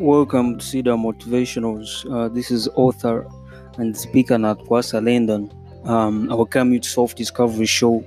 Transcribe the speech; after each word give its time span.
Welcome 0.00 0.58
to 0.58 0.64
Cedar 0.64 0.92
Motivationals. 0.92 2.06
Uh, 2.08 2.28
this 2.28 2.52
is 2.52 2.68
author 2.76 3.26
and 3.78 3.98
speaker 3.98 4.36
Natwasa 4.36 5.04
Landon. 5.04 5.50
Um, 5.84 6.30
you 6.72 6.78
to 6.78 6.88
Self 6.88 7.16
Discovery 7.16 7.66
Show. 7.66 8.04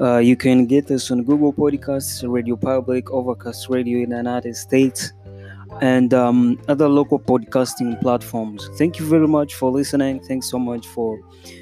Uh, 0.00 0.18
you 0.18 0.34
can 0.36 0.66
get 0.66 0.90
us 0.90 1.12
on 1.12 1.22
Google 1.22 1.52
Podcasts, 1.52 2.28
Radio 2.28 2.56
Public, 2.56 3.12
Overcast 3.12 3.68
Radio 3.68 4.00
in 4.02 4.10
the 4.10 4.16
United 4.16 4.56
States, 4.56 5.12
and 5.80 6.12
um, 6.12 6.60
other 6.66 6.88
local 6.88 7.20
podcasting 7.20 8.00
platforms. 8.00 8.68
Thank 8.76 8.98
you 8.98 9.06
very 9.06 9.28
much 9.28 9.54
for 9.54 9.70
listening. 9.70 10.18
Thanks 10.18 10.50
so 10.50 10.58
much 10.58 10.84
for 10.84 11.20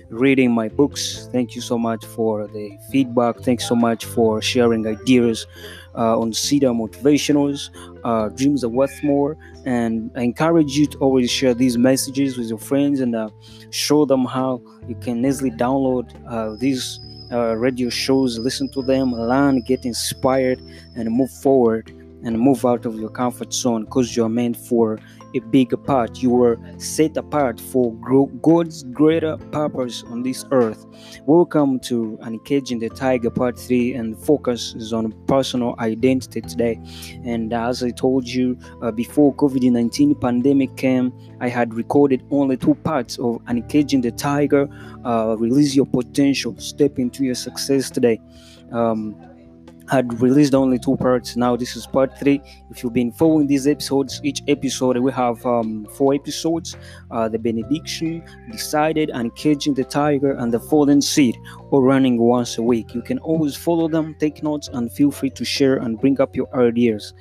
reading 0.08 0.50
my 0.50 0.70
books. 0.70 1.28
Thank 1.30 1.54
you 1.54 1.60
so 1.60 1.76
much 1.76 2.06
for 2.06 2.46
the 2.46 2.78
feedback. 2.90 3.40
Thanks 3.40 3.68
so 3.68 3.74
much 3.74 4.06
for 4.06 4.40
sharing 4.40 4.86
ideas 4.86 5.46
uh, 5.94 6.18
on 6.18 6.32
Cedar 6.32 6.70
Motivationals. 6.70 7.70
Uh, 8.04 8.28
dreams 8.30 8.64
are 8.64 8.68
worth 8.68 9.02
more, 9.02 9.36
and 9.64 10.10
I 10.16 10.22
encourage 10.22 10.76
you 10.76 10.86
to 10.86 10.98
always 10.98 11.30
share 11.30 11.54
these 11.54 11.78
messages 11.78 12.36
with 12.36 12.48
your 12.48 12.58
friends 12.58 13.00
and 13.00 13.14
uh, 13.14 13.28
show 13.70 14.04
them 14.04 14.24
how 14.24 14.62
you 14.88 14.94
can 14.96 15.24
easily 15.24 15.50
download 15.50 16.10
uh, 16.28 16.56
these 16.58 17.00
uh, 17.32 17.56
radio 17.56 17.88
shows, 17.88 18.38
listen 18.38 18.68
to 18.70 18.82
them, 18.82 19.12
learn, 19.12 19.62
get 19.62 19.84
inspired, 19.84 20.60
and 20.96 21.10
move 21.10 21.30
forward 21.30 21.90
and 22.24 22.38
move 22.38 22.64
out 22.64 22.84
of 22.84 22.96
your 22.96 23.08
comfort 23.08 23.52
zone 23.52 23.84
because 23.84 24.16
you're 24.16 24.28
meant 24.28 24.56
for 24.56 24.98
a 25.34 25.40
bigger 25.40 25.76
part. 25.76 26.22
You 26.22 26.30
were 26.30 26.58
set 26.78 27.16
apart 27.16 27.60
for 27.60 27.92
God's 28.42 28.82
greater 28.84 29.36
purpose 29.50 30.02
on 30.04 30.22
this 30.22 30.44
earth. 30.50 30.86
Welcome 31.26 31.80
to 31.80 32.18
Uncaging 32.22 32.80
the 32.80 32.88
Tiger 32.88 33.30
Part 33.30 33.58
3, 33.58 33.94
and 33.94 34.18
focus 34.18 34.74
is 34.74 34.92
on 34.92 35.12
personal 35.26 35.74
identity 35.78 36.40
today. 36.40 36.80
And 37.24 37.52
as 37.52 37.82
I 37.82 37.90
told 37.90 38.28
you 38.28 38.58
uh, 38.82 38.90
before 38.90 39.34
COVID 39.34 39.70
19 39.70 40.14
pandemic 40.16 40.76
came, 40.76 41.12
I 41.40 41.48
had 41.48 41.74
recorded 41.74 42.22
only 42.30 42.56
two 42.56 42.74
parts 42.74 43.18
of 43.18 43.42
Uncaging 43.46 44.02
the 44.02 44.12
Tiger, 44.12 44.68
uh, 45.04 45.36
Release 45.38 45.74
Your 45.74 45.86
Potential, 45.86 46.54
Step 46.58 46.98
into 46.98 47.24
Your 47.24 47.34
Success 47.34 47.90
today. 47.90 48.20
Um, 48.70 49.14
had 49.92 50.22
released 50.22 50.54
only 50.54 50.78
two 50.78 50.96
parts. 50.96 51.36
Now 51.36 51.54
this 51.54 51.76
is 51.76 51.86
part 51.86 52.18
three. 52.18 52.40
If 52.70 52.82
you've 52.82 52.94
been 52.94 53.12
following 53.12 53.46
these 53.46 53.66
episodes, 53.66 54.22
each 54.24 54.40
episode 54.48 54.96
we 54.96 55.12
have 55.12 55.44
um, 55.44 55.86
four 55.96 56.14
episodes: 56.14 56.78
uh, 57.10 57.28
the 57.28 57.38
benediction, 57.38 58.24
decided, 58.50 59.10
and 59.10 59.36
caging 59.36 59.74
the 59.74 59.84
tiger, 59.84 60.32
and 60.32 60.50
the 60.50 60.60
fallen 60.60 61.02
seed, 61.02 61.36
all 61.70 61.82
running 61.82 62.16
once 62.16 62.56
a 62.56 62.62
week. 62.62 62.94
You 62.94 63.02
can 63.02 63.18
always 63.18 63.54
follow 63.54 63.86
them, 63.86 64.16
take 64.18 64.42
notes, 64.42 64.70
and 64.72 64.90
feel 64.90 65.10
free 65.10 65.30
to 65.30 65.44
share 65.44 65.76
and 65.76 66.00
bring 66.00 66.18
up 66.22 66.34
your 66.34 66.48
ideas. 66.56 67.12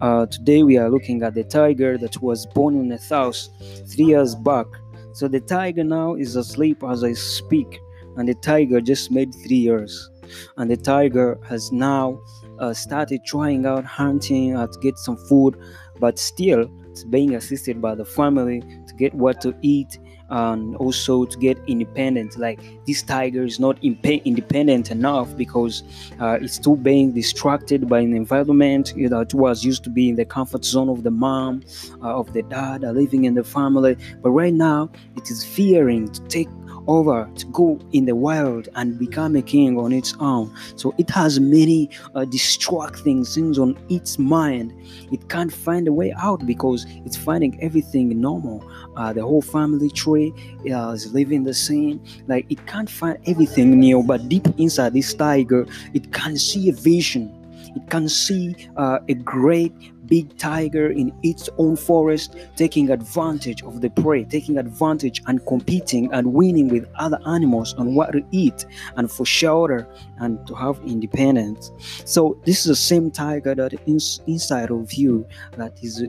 Uh, 0.00 0.24
today 0.24 0.62
we 0.62 0.78
are 0.78 0.88
looking 0.88 1.22
at 1.22 1.34
the 1.34 1.44
tiger 1.44 1.98
that 1.98 2.22
was 2.22 2.46
born 2.46 2.74
in 2.80 2.90
a 2.90 2.98
house 2.98 3.50
three 3.92 4.06
years 4.06 4.34
back. 4.34 4.66
So 5.12 5.28
the 5.28 5.40
tiger 5.40 5.84
now 5.84 6.14
is 6.14 6.36
asleep 6.36 6.82
as 6.88 7.04
I 7.04 7.12
speak, 7.12 7.78
and 8.16 8.26
the 8.26 8.34
tiger 8.34 8.80
just 8.80 9.10
made 9.10 9.30
three 9.44 9.62
years 9.68 10.10
and 10.56 10.70
the 10.70 10.76
tiger 10.76 11.38
has 11.48 11.72
now 11.72 12.20
uh, 12.58 12.72
started 12.72 13.24
trying 13.24 13.66
out 13.66 13.84
hunting 13.84 14.56
uh, 14.56 14.66
to 14.66 14.78
get 14.80 14.96
some 14.98 15.16
food 15.16 15.56
but 16.00 16.18
still 16.18 16.68
it's 16.90 17.04
being 17.04 17.34
assisted 17.34 17.82
by 17.82 17.94
the 17.94 18.04
family 18.04 18.60
to 18.86 18.94
get 18.94 19.12
what 19.14 19.40
to 19.40 19.54
eat 19.62 19.98
and 20.30 20.76
also 20.76 21.24
to 21.24 21.38
get 21.38 21.58
independent. 21.66 22.38
Like 22.38 22.60
this 22.86 23.02
tiger 23.02 23.44
is 23.44 23.60
not 23.60 23.78
imp- 23.82 24.04
independent 24.24 24.90
enough 24.90 25.36
because 25.36 25.82
uh, 26.20 26.38
it's 26.40 26.54
still 26.54 26.76
being 26.76 27.12
distracted 27.12 27.88
by 27.88 28.00
an 28.00 28.14
environment 28.14 28.94
it 28.96 29.34
was 29.34 29.64
used 29.64 29.84
to 29.84 29.90
be 29.90 30.08
in 30.08 30.16
the 30.16 30.24
comfort 30.24 30.64
zone 30.64 30.88
of 30.88 31.02
the 31.02 31.10
mom 31.10 31.62
uh, 32.02 32.16
of 32.16 32.32
the 32.32 32.42
dad 32.42 32.84
uh, 32.84 32.90
living 32.90 33.24
in 33.24 33.34
the 33.34 33.44
family. 33.44 33.96
But 34.22 34.30
right 34.30 34.54
now 34.54 34.90
it 35.16 35.30
is 35.30 35.44
fearing 35.44 36.10
to 36.12 36.20
take 36.28 36.48
over 36.86 37.28
to 37.36 37.46
go 37.46 37.78
in 37.92 38.04
the 38.06 38.14
wild 38.14 38.68
and 38.74 38.98
become 38.98 39.36
a 39.36 39.42
king 39.42 39.78
on 39.78 39.92
its 39.92 40.14
own. 40.20 40.54
So 40.76 40.94
it 40.98 41.10
has 41.10 41.40
many 41.40 41.90
uh, 42.14 42.24
distracting 42.24 43.24
things 43.24 43.58
on 43.58 43.78
its 43.88 44.18
mind. 44.18 44.72
It 45.12 45.28
can't 45.28 45.52
find 45.52 45.88
a 45.88 45.92
way 45.92 46.12
out 46.18 46.46
because 46.46 46.86
it's 47.04 47.16
finding 47.16 47.60
everything 47.62 48.20
normal. 48.20 48.68
Uh, 48.96 49.12
the 49.12 49.22
whole 49.22 49.42
family 49.42 49.90
tree 49.90 50.32
uh, 50.70 50.90
is 50.90 51.12
living 51.12 51.44
the 51.44 51.54
same. 51.54 52.02
Like 52.26 52.46
it 52.50 52.66
can't 52.66 52.90
find 52.90 53.18
everything 53.26 53.78
new, 53.78 54.02
but 54.02 54.28
deep 54.28 54.46
inside 54.58 54.94
this 54.94 55.14
tiger, 55.14 55.66
it 55.92 56.12
can 56.12 56.36
see 56.36 56.68
a 56.68 56.72
vision 56.72 57.40
it 57.74 57.90
can 57.90 58.08
see 58.08 58.54
uh, 58.76 59.00
a 59.08 59.14
great 59.14 59.72
big 60.06 60.36
tiger 60.38 60.90
in 60.90 61.12
its 61.22 61.48
own 61.58 61.76
forest 61.76 62.36
taking 62.56 62.90
advantage 62.90 63.62
of 63.62 63.80
the 63.80 63.90
prey, 63.90 64.24
taking 64.24 64.58
advantage 64.58 65.22
and 65.26 65.44
competing 65.46 66.12
and 66.12 66.32
winning 66.32 66.68
with 66.68 66.86
other 66.96 67.18
animals 67.26 67.74
on 67.74 67.94
what 67.94 68.12
to 68.12 68.22
eat 68.30 68.66
and 68.96 69.10
for 69.10 69.24
shelter 69.24 69.88
and 70.18 70.44
to 70.46 70.54
have 70.54 70.78
independence. 70.84 71.72
So 72.04 72.40
this 72.44 72.60
is 72.60 72.64
the 72.64 72.76
same 72.76 73.10
tiger 73.10 73.54
that 73.54 73.74
is 73.86 74.20
inside 74.26 74.70
of 74.70 74.92
you 74.92 75.26
that 75.56 75.78
is 75.82 76.04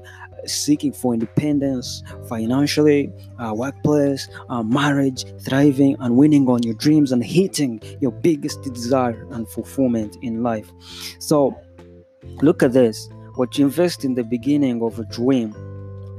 seeking 0.46 0.92
for 0.92 1.14
independence 1.14 2.04
financially, 2.28 3.12
uh, 3.40 3.54
workplace, 3.56 4.28
uh, 4.50 4.64
marriage, 4.64 5.26
thriving, 5.42 5.96
and 6.00 6.16
winning 6.16 6.48
on 6.48 6.64
your 6.64 6.76
dreams 6.76 7.12
and 7.12 7.24
hitting 7.24 7.82
your 8.00 8.12
biggest 8.12 8.62
desire 8.64 9.28
and 9.32 9.48
fulfillment 9.50 10.18
in 10.22 10.44
life. 10.44 10.72
So, 11.20 11.56
look 12.42 12.64
at 12.64 12.74
this 12.74 13.10
what 13.35 13.57
you 13.57 13.66
invest 13.66 14.06
in 14.06 14.16
the 14.16 14.23
beginning 14.23 14.81
of 14.81 15.00
a 15.00 15.06
dream 15.06 15.53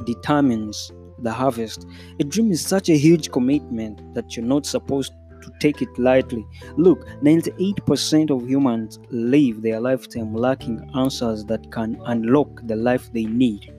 determines 0.05 0.93
the 1.19 1.33
harvest. 1.33 1.87
A 2.21 2.25
dream 2.25 2.51
is 2.53 2.65
such 2.65 2.89
a 2.89 2.97
huge 2.97 3.31
commitment 3.31 4.15
that 4.15 4.37
you're 4.37 4.45
not 4.45 4.67
supposed 4.67 5.13
to 5.43 5.51
take 5.61 5.81
it 5.81 5.99
lightly. 5.99 6.47
Look, 6.77 7.07
98% 7.23 8.31
of 8.31 8.49
humans 8.49 8.99
live 9.11 9.63
their 9.63 9.81
lifetime 9.81 10.35
lacking 10.35 10.91
answers 10.95 11.45
that 11.47 11.71
can 11.73 12.01
unlock 12.05 12.67
the 12.67 12.77
life 12.77 13.13
they 13.13 13.25
need 13.25 13.73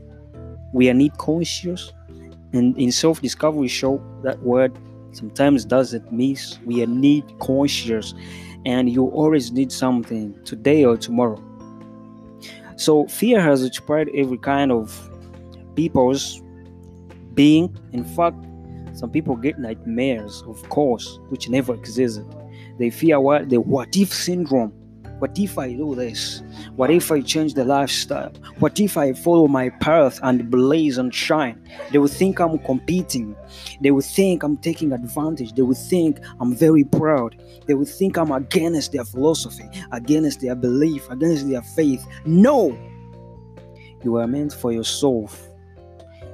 we 0.73 0.89
are 0.89 0.93
need 0.93 1.17
conscious 1.17 1.93
and 2.53 2.77
in 2.77 2.91
self-discovery 2.91 3.67
show 3.67 4.01
that 4.23 4.39
word 4.43 4.77
sometimes 5.11 5.65
doesn't 5.65 6.11
miss 6.11 6.59
we 6.65 6.83
are 6.83 6.87
need 6.87 7.23
conscious 7.39 8.13
and 8.65 8.89
you 8.89 9.05
always 9.07 9.51
need 9.51 9.71
something 9.71 10.37
today 10.43 10.83
or 10.83 10.97
tomorrow 10.97 11.41
so 12.77 13.07
fear 13.07 13.41
has 13.41 13.63
inspired 13.63 14.09
every 14.15 14.37
kind 14.37 14.71
of 14.71 15.09
people's 15.75 16.41
being. 17.33 17.75
In 17.91 18.03
fact 18.03 18.37
some 18.93 19.11
people 19.11 19.35
get 19.35 19.59
nightmares 19.59 20.43
of 20.47 20.61
course 20.69 21.19
which 21.29 21.49
never 21.49 21.73
existed. 21.73 22.25
They 22.79 22.89
fear 22.89 23.19
what 23.19 23.49
the 23.49 23.59
what 23.59 23.95
if 23.97 24.13
syndrome 24.13 24.73
what 25.19 25.37
if 25.39 25.57
I 25.57 25.73
do 25.73 25.95
this? 25.95 26.43
What 26.75 26.91
if 26.91 27.11
I 27.11 27.21
change 27.21 27.55
the 27.55 27.65
lifestyle? 27.65 28.31
What 28.59 28.79
if 28.79 28.97
I 28.97 29.13
follow 29.13 29.47
my 29.47 29.69
path 29.69 30.19
and 30.21 30.49
blaze 30.49 30.97
and 30.99 31.13
shine? 31.13 31.61
They 31.91 31.97
will 31.97 32.07
think 32.07 32.39
I'm 32.39 32.59
competing. 32.59 33.35
They 33.81 33.89
will 33.89 34.01
think 34.01 34.43
I'm 34.43 34.57
taking 34.57 34.91
advantage. 34.91 35.53
They 35.53 35.63
will 35.63 35.73
think 35.73 36.19
I'm 36.39 36.55
very 36.55 36.83
proud. 36.83 37.41
They 37.65 37.73
will 37.73 37.85
think 37.85 38.17
I'm 38.17 38.31
against 38.31 38.91
their 38.91 39.05
philosophy, 39.05 39.67
against 39.91 40.41
their 40.41 40.55
belief, 40.55 41.09
against 41.09 41.49
their 41.49 41.63
faith. 41.63 42.05
No! 42.25 42.77
You 44.03 44.17
are 44.17 44.27
meant 44.27 44.53
for 44.53 44.71
yourself, 44.71 45.47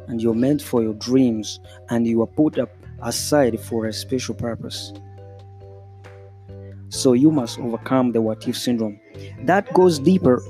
and 0.07 0.21
you're 0.21 0.33
meant 0.33 0.61
for 0.61 0.83
your 0.83 0.93
dreams, 0.95 1.61
and 1.89 2.05
you 2.05 2.21
are 2.21 2.27
put 2.27 2.59
up 2.59 2.69
aside 3.01 3.59
for 3.59 3.85
a 3.85 3.93
special 3.93 4.35
purpose. 4.35 4.91
So 6.93 7.13
you 7.13 7.31
must 7.31 7.59
overcome 7.59 8.11
the 8.11 8.21
what 8.21 8.47
if 8.47 8.55
syndrome. 8.55 8.99
That 9.41 9.73
goes 9.73 9.97
deeper 9.97 10.43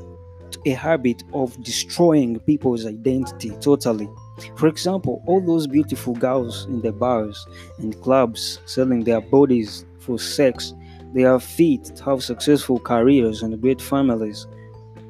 to 0.51 0.59
a 0.65 0.71
habit 0.71 1.23
of 1.33 1.61
destroying 1.63 2.37
people's 2.41 2.85
identity 2.85 3.51
totally. 3.61 4.09
For 4.57 4.67
example, 4.67 5.23
all 5.25 5.39
those 5.39 5.67
beautiful 5.67 6.13
girls 6.13 6.65
in 6.65 6.81
the 6.81 6.91
bars 6.91 7.47
and 7.77 7.99
clubs 8.01 8.59
selling 8.65 9.05
their 9.05 9.21
bodies 9.21 9.85
for 9.99 10.19
sex, 10.19 10.73
they 11.13 11.23
are 11.23 11.39
fit 11.39 11.97
have 12.03 12.21
successful 12.21 12.77
careers 12.77 13.41
and 13.41 13.59
great 13.61 13.81
families. 13.81 14.45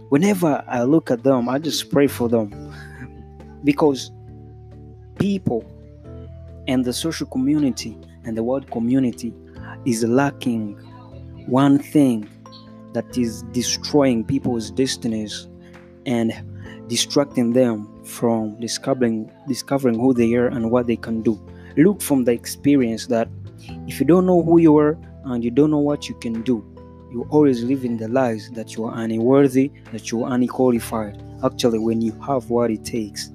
Whenever 0.10 0.63
I 0.68 0.84
look 0.84 1.10
at 1.10 1.24
them, 1.24 1.50
I 1.50 1.58
just 1.58 1.90
pray 1.90 2.06
for 2.06 2.30
them 2.30 2.75
because 3.63 4.12
people 5.18 5.66
and 6.68 6.86
the 6.86 6.94
social 6.94 7.25
community 7.25 7.98
and 8.24 8.38
the 8.38 8.44
world 8.44 8.69
community 8.69 9.34
is 9.84 10.04
lacking 10.04 10.80
one 11.48 11.80
thing 11.80 12.28
that 12.94 13.18
is 13.18 13.44
destroying 13.51 14.24
people's 14.24 14.72
destinies 14.72 15.48
and 16.06 16.34
distracting 16.88 17.54
them 17.54 18.04
from 18.04 18.60
discovering 18.60 19.31
discovering 19.48 20.00
who 20.00 20.13
they 20.13 20.34
are 20.34 20.48
and 20.48 20.69
what 20.69 20.88
they 20.88 20.95
can 20.95 21.22
do. 21.22 21.40
Look 21.78 22.01
from 22.01 22.24
the 22.25 22.31
experience 22.31 23.07
that 23.07 23.30
if 23.88 24.00
you 24.00 24.06
don't 24.06 24.25
know 24.25 24.42
who 24.44 24.60
you 24.60 24.78
are 24.78 24.98
and 25.25 25.44
you 25.44 25.51
don't 25.51 25.72
know 25.72 25.80
what 25.80 26.10
you 26.10 26.16
can 26.16 26.42
do 26.44 26.63
you 27.13 27.28
always 27.30 27.63
live 27.63 27.86
in 27.86 27.96
the 27.96 28.07
lies 28.07 28.50
that 28.54 28.75
you 28.75 28.86
are 28.86 28.98
unworthy 28.98 29.72
that 29.92 30.12
you 30.12 30.24
are 30.24 30.34
unqualified. 30.34 31.24
Actually 31.44 31.78
when 31.78 32.01
you 32.01 32.12
have 32.22 32.50
what 32.50 32.72
it 32.72 32.84
takes 32.84 33.30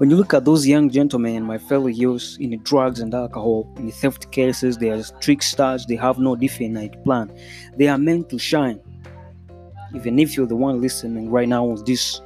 when 0.00 0.08
you 0.08 0.16
look 0.16 0.32
at 0.32 0.46
those 0.46 0.66
young 0.66 0.88
gentlemen, 0.88 1.36
and 1.36 1.44
my 1.44 1.58
fellow 1.58 1.88
youths, 1.88 2.38
in 2.38 2.48
the 2.48 2.56
drugs 2.56 3.00
and 3.00 3.12
alcohol, 3.12 3.70
in 3.76 3.84
the 3.84 3.92
theft 3.92 4.32
cases, 4.32 4.78
they 4.78 4.88
are 4.88 5.02
tricksters, 5.20 5.84
they 5.84 5.94
have 5.94 6.18
no 6.18 6.34
definite 6.34 7.04
plan. 7.04 7.30
They 7.76 7.86
are 7.86 7.98
meant 7.98 8.30
to 8.30 8.38
shine. 8.38 8.80
Even 9.94 10.18
if 10.18 10.38
you're 10.38 10.46
the 10.46 10.56
one 10.56 10.80
listening 10.80 11.30
right 11.30 11.46
now 11.46 11.66
on 11.66 11.84
this 11.84 12.22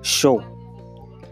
show, 0.00 0.42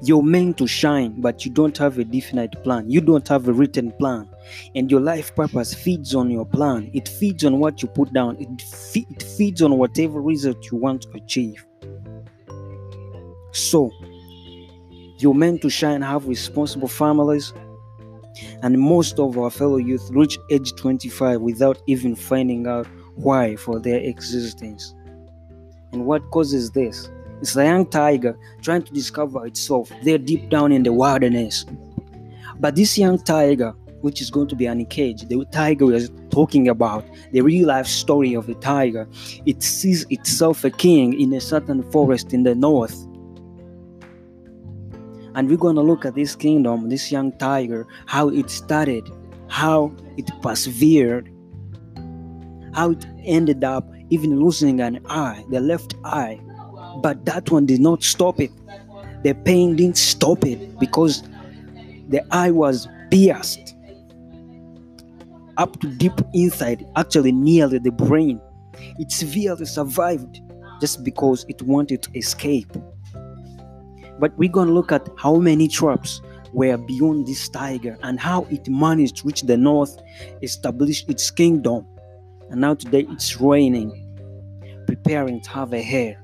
you're 0.03 0.23
meant 0.23 0.59
to 0.59 0.67
shine, 0.67 1.23
but 1.23 1.47
you 1.47 1.51
don't 1.51 1.79
have 1.79 1.99
a 1.99 2.05
definite 2.05 2.63
plan. 2.63 2.91
You 2.91 3.01
don't 3.01 3.27
have 3.27 3.49
a 3.49 3.53
written 3.55 3.93
plan. 3.93 4.29
And 4.75 4.91
your 4.91 5.01
life 5.01 5.35
purpose 5.35 5.73
feeds 5.73 6.15
on 6.15 6.31
your 6.31 6.45
plan. 6.45 6.91
It 6.93 7.09
feeds 7.09 7.47
on 7.47 7.61
what 7.61 7.81
you 7.81 7.89
put 7.89 8.13
down. 8.13 8.37
It, 8.39 8.61
fe- 8.61 9.07
it 9.09 9.23
feeds 9.23 9.63
on 9.63 9.79
whatever 9.79 10.21
result 10.21 10.71
you 10.71 10.77
want 10.77 11.01
to 11.05 11.13
achieve. 11.13 11.65
So, 13.53 13.91
you're 15.19 15.35
meant 15.35 15.63
to 15.63 15.71
shine, 15.71 16.03
have 16.03 16.27
responsible 16.27 16.89
families. 16.89 17.53
And 18.63 18.79
most 18.79 19.19
of 19.19 19.39
our 19.39 19.51
fellow 19.51 19.79
youth 19.79 20.11
reach 20.11 20.39
age 20.51 20.75
25 20.75 21.41
without 21.41 21.81
even 21.87 22.15
finding 22.15 22.67
out 22.67 22.87
why 23.15 23.57
for 23.57 23.81
their 23.81 23.99
existence. 24.01 24.95
And 25.93 26.05
what 26.05 26.31
causes 26.31 26.71
this? 26.71 27.11
It's 27.41 27.57
a 27.57 27.65
young 27.65 27.87
tiger 27.87 28.39
trying 28.63 28.83
to 28.83 28.93
discover 28.93 29.47
itself 29.47 29.91
there 30.03 30.19
deep 30.19 30.51
down 30.51 30.73
in 30.73 30.83
the 30.83 30.93
wilderness. 30.93 31.65
But 32.59 32.77
this 32.77 32.99
young 32.99 33.19
tiger, 33.19 33.73
which 34.01 34.21
is 34.21 34.31
going 34.31 34.49
to 34.49 34.57
be 34.57 34.67
uncaged, 34.67 35.29
the 35.29 35.45
tiger 35.47 35.87
we 35.87 35.97
are 35.97 36.09
talking 36.31 36.69
about, 36.69 37.05
the 37.33 37.41
real 37.41 37.69
life 37.69 37.87
story 37.87 38.35
of 38.35 38.47
the 38.47 38.55
tiger, 38.57 39.09
it 39.47 39.63
sees 39.63 40.05
itself 40.11 40.65
a 40.65 40.71
king 40.71 41.19
in 41.19 41.33
a 41.33 41.41
certain 41.41 41.83
forest 41.91 42.35
in 42.35 42.43
the 42.43 42.55
north 42.55 43.06
and 45.37 45.51
we're 45.51 45.59
going 45.59 45.77
to 45.77 45.83
look 45.83 46.07
at 46.07 46.15
this 46.15 46.35
kingdom, 46.35 46.89
this 46.89 47.13
young 47.13 47.31
tiger, 47.39 47.87
how 48.07 48.31
it 48.31 48.51
started, 48.51 49.09
how 49.49 49.95
it 50.17 50.31
persevered, 50.41 51.31
how 52.75 52.91
it 52.91 53.07
ended 53.23 53.63
up 53.63 53.87
even 54.09 54.41
losing 54.41 54.81
an 54.81 54.99
eye, 55.07 55.45
the 55.51 55.61
left 55.61 55.95
eye. 56.05 56.41
But 57.03 57.27
that 57.27 57.51
one 57.51 57.67
did 57.67 57.81
not 57.81 58.03
stop 58.03 58.41
it. 58.41 58.51
The 59.23 59.35
pain 59.35 59.77
didn't 59.77 59.99
stop 59.99 60.45
it 60.47 60.79
because 60.79 61.23
the 62.09 62.25
eye 62.31 62.51
was 62.51 62.89
pierced 63.11 63.75
up 65.59 65.79
to 65.81 65.89
deep 65.89 66.19
inside, 66.33 66.87
actually 66.97 67.33
nearly 67.33 67.79
the 67.79 67.91
brain. 67.91 68.41
It 68.99 69.13
severely 69.13 69.67
survived 69.67 70.41
just 70.81 71.05
because 71.05 71.45
it 71.49 71.61
wanted 71.63 72.03
to 72.05 72.11
escape. 72.19 72.73
But 74.19 74.37
we're 74.39 74.51
going 74.51 74.69
to 74.69 74.75
look 74.75 74.93
at 74.93 75.09
how 75.17 75.37
many 75.37 75.69
traps 75.69 76.23
were 76.53 76.77
beyond 76.77 77.27
this 77.27 77.49
tiger 77.49 77.99
and 78.03 78.19
how 78.19 78.47
it 78.51 78.69
managed 78.69 79.19
to 79.19 79.27
reach 79.27 79.43
the 79.43 79.57
north, 79.57 80.01
establish 80.43 81.05
its 81.07 81.31
kingdom. 81.31 81.87
And 82.51 82.61
now 82.61 82.75
today 82.75 83.07
it's 83.11 83.41
reigning, 83.41 83.93
preparing 84.87 85.41
to 85.43 85.51
have 85.51 85.75
a 85.75 85.83
heir. 85.83 86.23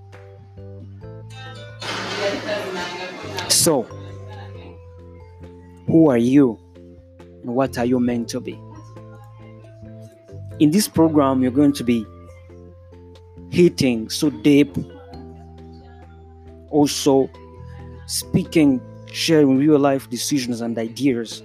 So, 3.49 3.83
who 5.87 6.09
are 6.09 6.19
you 6.19 6.59
and 7.43 7.55
what 7.55 7.77
are 7.77 7.85
you 7.85 8.01
meant 8.01 8.29
to 8.31 8.41
be? 8.41 8.59
In 10.59 10.71
this 10.71 10.89
program, 10.89 11.43
you're 11.43 11.51
going 11.51 11.73
to 11.75 11.85
be 11.85 12.07
hitting 13.51 14.09
so 14.09 14.31
deep, 14.31 14.75
also 16.71 17.29
speaking, 18.13 18.81
sharing 19.11 19.57
real 19.57 19.79
life 19.79 20.09
decisions 20.11 20.61
and 20.61 20.77
ideas. 20.79 21.43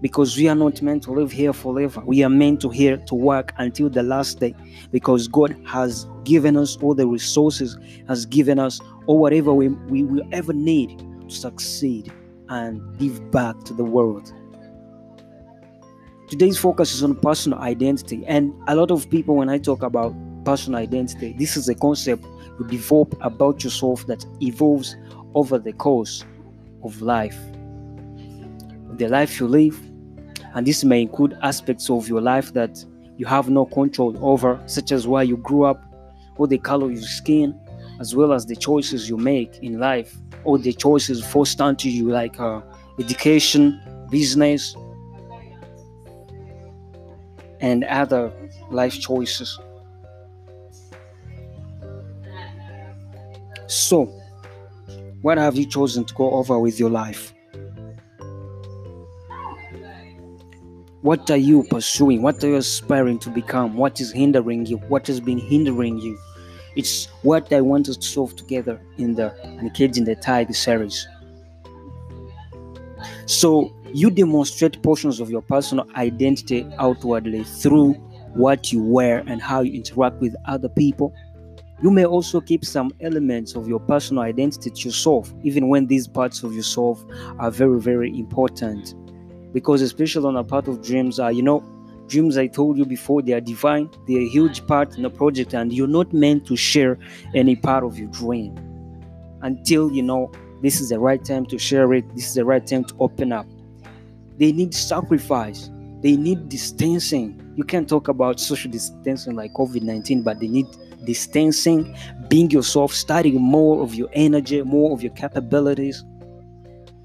Because 0.00 0.36
we 0.36 0.48
are 0.48 0.54
not 0.54 0.80
meant 0.80 1.02
to 1.02 1.10
live 1.12 1.32
here 1.32 1.52
forever. 1.52 2.00
We 2.06 2.22
are 2.22 2.30
meant 2.30 2.60
to 2.60 2.70
here 2.70 2.98
to 2.98 3.14
work 3.16 3.52
until 3.58 3.90
the 3.90 4.04
last 4.04 4.38
day. 4.38 4.54
Because 4.92 5.26
God 5.26 5.56
has 5.66 6.06
given 6.22 6.56
us 6.56 6.76
all 6.76 6.94
the 6.94 7.08
resources, 7.08 7.76
has 8.06 8.24
given 8.24 8.60
us 8.60 8.80
all 9.06 9.18
whatever 9.18 9.52
we, 9.52 9.68
we 9.68 10.04
will 10.04 10.22
ever 10.30 10.52
need 10.52 11.00
to 11.28 11.34
succeed 11.34 12.12
and 12.48 12.80
give 12.98 13.32
back 13.32 13.60
to 13.64 13.74
the 13.74 13.82
world. 13.84 14.32
Today's 16.28 16.58
focus 16.58 16.94
is 16.94 17.02
on 17.02 17.16
personal 17.16 17.58
identity, 17.58 18.24
and 18.26 18.52
a 18.68 18.76
lot 18.76 18.90
of 18.90 19.10
people, 19.10 19.34
when 19.34 19.48
I 19.48 19.58
talk 19.58 19.82
about 19.82 20.14
personal 20.44 20.78
identity, 20.78 21.34
this 21.38 21.56
is 21.56 21.68
a 21.68 21.74
concept 21.74 22.24
you 22.58 22.66
develop 22.66 23.16
about 23.20 23.64
yourself 23.64 24.06
that 24.06 24.24
evolves 24.40 24.96
over 25.34 25.58
the 25.58 25.72
course 25.72 26.24
of 26.82 27.00
life. 27.02 27.38
The 28.96 29.08
life 29.08 29.38
you 29.38 29.46
live, 29.46 29.78
and 30.54 30.66
this 30.66 30.82
may 30.84 31.02
include 31.02 31.38
aspects 31.42 31.90
of 31.90 32.08
your 32.08 32.20
life 32.20 32.52
that 32.54 32.84
you 33.16 33.26
have 33.26 33.48
no 33.50 33.66
control 33.66 34.16
over, 34.24 34.60
such 34.66 34.92
as 34.92 35.06
where 35.06 35.24
you 35.24 35.36
grew 35.36 35.64
up, 35.64 35.82
or 36.36 36.46
the 36.46 36.58
color 36.58 36.86
of 36.86 36.92
your 36.92 37.02
skin, 37.02 37.58
as 38.00 38.14
well 38.14 38.32
as 38.32 38.46
the 38.46 38.56
choices 38.56 39.08
you 39.08 39.16
make 39.16 39.58
in 39.58 39.78
life, 39.78 40.16
or 40.44 40.58
the 40.58 40.72
choices 40.72 41.24
forced 41.24 41.60
onto 41.60 41.88
you, 41.88 42.08
like 42.08 42.38
uh, 42.40 42.60
education, 42.98 43.80
business, 44.10 44.74
and 47.60 47.84
other 47.84 48.32
life 48.70 48.98
choices. 48.98 49.58
So, 53.68 54.06
what 55.20 55.36
have 55.36 55.56
you 55.56 55.66
chosen 55.66 56.06
to 56.06 56.14
go 56.14 56.30
over 56.30 56.58
with 56.58 56.80
your 56.80 56.88
life? 56.88 57.34
What 61.02 61.30
are 61.30 61.36
you 61.36 61.64
pursuing? 61.64 62.22
What 62.22 62.42
are 62.42 62.48
you 62.48 62.56
aspiring 62.56 63.18
to 63.20 63.30
become? 63.30 63.76
What 63.76 64.00
is 64.00 64.10
hindering 64.10 64.64
you? 64.64 64.78
What 64.88 65.06
has 65.08 65.20
been 65.20 65.38
hindering 65.38 65.98
you? 65.98 66.18
It's 66.76 67.06
what 67.22 67.52
I 67.52 67.60
want 67.60 67.90
us 67.90 67.98
to 67.98 68.06
solve 68.06 68.36
together 68.36 68.80
in 68.96 69.14
the 69.14 69.34
Uncaging 69.44 70.06
the 70.06 70.16
Tiger 70.16 70.54
series. 70.54 71.06
So, 73.26 73.76
you 73.92 74.10
demonstrate 74.10 74.82
portions 74.82 75.20
of 75.20 75.30
your 75.30 75.42
personal 75.42 75.86
identity 75.94 76.66
outwardly 76.78 77.44
through 77.44 77.92
what 78.32 78.72
you 78.72 78.82
wear 78.82 79.24
and 79.26 79.42
how 79.42 79.60
you 79.60 79.74
interact 79.74 80.20
with 80.22 80.34
other 80.46 80.70
people 80.70 81.12
you 81.80 81.90
may 81.90 82.04
also 82.04 82.40
keep 82.40 82.64
some 82.64 82.92
elements 83.00 83.54
of 83.54 83.68
your 83.68 83.80
personal 83.80 84.24
identity 84.24 84.70
to 84.70 84.80
yourself, 84.80 85.32
even 85.42 85.68
when 85.68 85.86
these 85.86 86.08
parts 86.08 86.42
of 86.42 86.54
yourself 86.54 87.04
are 87.38 87.50
very, 87.50 87.80
very 87.80 88.10
important. 88.18 88.94
Because, 89.52 89.80
especially 89.80 90.26
on 90.26 90.36
a 90.36 90.44
part 90.44 90.68
of 90.68 90.82
dreams, 90.82 91.20
are 91.20 91.32
you 91.32 91.42
know, 91.42 91.60
dreams 92.08 92.36
I 92.36 92.48
told 92.48 92.78
you 92.78 92.84
before, 92.84 93.22
they 93.22 93.32
are 93.32 93.40
divine, 93.40 93.90
they 94.06 94.16
are 94.16 94.20
a 94.20 94.28
huge 94.28 94.66
part 94.66 94.96
in 94.96 95.02
the 95.02 95.10
project, 95.10 95.54
and 95.54 95.72
you're 95.72 95.86
not 95.86 96.12
meant 96.12 96.46
to 96.46 96.56
share 96.56 96.98
any 97.34 97.54
part 97.54 97.84
of 97.84 97.98
your 97.98 98.08
dream 98.08 98.56
until 99.42 99.92
you 99.92 100.02
know 100.02 100.32
this 100.62 100.80
is 100.80 100.88
the 100.88 100.98
right 100.98 101.24
time 101.24 101.46
to 101.46 101.58
share 101.58 101.92
it, 101.94 102.04
this 102.16 102.26
is 102.28 102.34
the 102.34 102.44
right 102.44 102.66
time 102.66 102.84
to 102.84 102.94
open 102.98 103.32
up. 103.32 103.46
They 104.38 104.52
need 104.52 104.74
sacrifice, 104.74 105.70
they 106.00 106.16
need 106.16 106.48
distancing. 106.48 107.52
You 107.56 107.64
can't 107.64 107.88
talk 107.88 108.08
about 108.08 108.38
social 108.38 108.70
distancing 108.70 109.34
like 109.34 109.52
COVID 109.52 109.82
19, 109.82 110.22
but 110.22 110.38
they 110.38 110.48
need 110.48 110.66
distancing, 111.04 111.96
being 112.28 112.50
yourself, 112.50 112.92
studying 112.92 113.40
more 113.40 113.82
of 113.82 113.94
your 113.94 114.08
energy, 114.12 114.62
more 114.62 114.92
of 114.92 115.02
your 115.02 115.12
capabilities. 115.12 116.04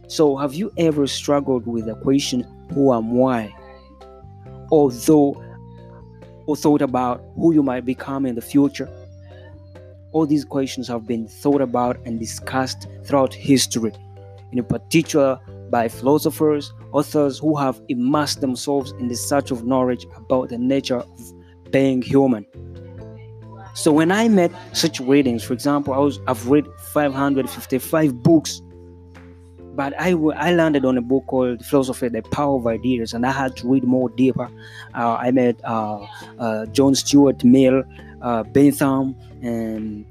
So, 0.07 0.35
have 0.35 0.53
you 0.53 0.71
ever 0.77 1.07
struggled 1.07 1.65
with 1.65 1.85
the 1.85 1.95
question, 1.95 2.45
Who 2.73 2.93
am 2.93 3.23
I? 3.23 3.53
Although, 4.71 5.41
or 6.45 6.55
thought 6.55 6.81
about 6.81 7.23
who 7.35 7.53
you 7.53 7.63
might 7.63 7.85
become 7.85 8.25
in 8.25 8.35
the 8.35 8.41
future? 8.41 8.89
All 10.11 10.27
these 10.27 10.45
questions 10.45 10.87
have 10.87 11.07
been 11.07 11.27
thought 11.27 11.61
about 11.61 11.97
and 12.05 12.19
discussed 12.19 12.87
throughout 13.05 13.33
history, 13.33 13.93
in 14.51 14.63
particular 14.63 15.39
by 15.73 15.87
philosophers, 15.87 16.71
authors 16.91 17.39
who 17.39 17.55
have 17.55 17.81
immersed 17.89 18.41
themselves 18.41 18.91
in 18.99 19.07
the 19.07 19.15
search 19.15 19.49
of 19.49 19.65
knowledge 19.65 20.05
about 20.15 20.49
the 20.49 20.57
nature 20.59 20.97
of 20.97 21.33
being 21.71 21.99
human. 21.99 22.45
So 23.73 23.91
when 23.91 24.11
I 24.11 24.27
met 24.27 24.51
such 24.73 24.99
readings, 24.99 25.43
for 25.43 25.53
example, 25.53 25.95
I 25.95 25.97
was 25.97 26.19
I've 26.27 26.47
read 26.47 26.67
555 26.93 28.21
books, 28.21 28.61
but 29.73 29.99
I 29.99 30.11
I 30.47 30.53
landed 30.53 30.85
on 30.85 30.95
a 30.95 31.01
book 31.01 31.25
called 31.25 31.65
Philosophy: 31.65 32.07
The 32.07 32.21
Power 32.21 32.57
of 32.59 32.67
Ideas, 32.67 33.15
and 33.15 33.25
I 33.25 33.31
had 33.31 33.57
to 33.57 33.67
read 33.67 33.83
more 33.83 34.09
deeper. 34.09 34.47
Uh, 34.93 35.15
I 35.15 35.31
met 35.31 35.59
uh, 35.63 36.05
uh, 36.37 36.67
John 36.67 36.93
Stuart 36.93 37.43
Mill, 37.43 37.81
uh, 38.21 38.43
Bentham, 38.43 39.15
and 39.41 40.05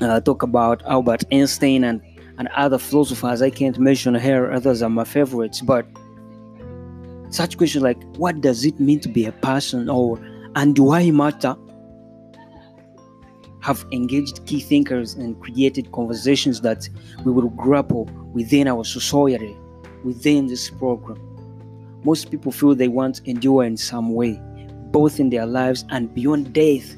uh, 0.00 0.20
talk 0.20 0.42
about 0.42 0.82
Albert 0.86 1.24
Einstein 1.30 1.84
and 1.84 2.00
and 2.38 2.48
other 2.48 2.78
philosophers. 2.78 3.42
I 3.42 3.50
can't 3.50 3.78
mention 3.78 4.14
here; 4.14 4.50
others 4.50 4.82
are 4.82 4.90
my 4.90 5.04
favorites, 5.04 5.60
but 5.60 5.86
such 7.30 7.56
questions 7.56 7.82
like 7.82 8.02
what 8.16 8.40
does 8.40 8.64
it 8.64 8.78
mean 8.78 9.00
to 9.00 9.08
be 9.08 9.26
a 9.26 9.32
person, 9.32 9.88
or 9.88 10.20
and 10.54 10.74
do 10.74 10.92
I 10.92 11.10
matter? 11.10 11.56
have 13.64 13.86
engaged 13.92 14.44
key 14.44 14.60
thinkers 14.60 15.14
and 15.14 15.40
created 15.40 15.90
conversations 15.92 16.60
that 16.60 16.86
we 17.24 17.32
will 17.32 17.48
grapple 17.48 18.04
within 18.34 18.68
our 18.68 18.84
society, 18.84 19.56
within 20.04 20.46
this 20.48 20.68
program. 20.68 21.18
Most 22.04 22.30
people 22.30 22.52
feel 22.52 22.74
they 22.74 22.88
want 22.88 23.14
to 23.16 23.30
endure 23.30 23.64
in 23.64 23.78
some 23.78 24.12
way, 24.12 24.38
both 24.90 25.18
in 25.18 25.30
their 25.30 25.46
lives 25.46 25.86
and 25.88 26.12
beyond 26.12 26.52
death. 26.52 26.94